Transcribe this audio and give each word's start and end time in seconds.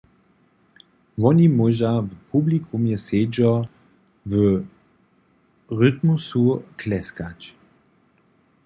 Woni 1.21 1.47
móža 1.57 1.93
w 2.09 2.11
publikumje 2.31 2.97
sedźo 3.05 3.53
w 4.29 4.31
rytmusu 5.79 6.45
kleskać. 6.79 7.39